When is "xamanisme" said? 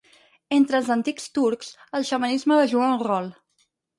2.11-2.57